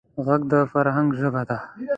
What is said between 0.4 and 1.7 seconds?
د فرهنګ ژبه ده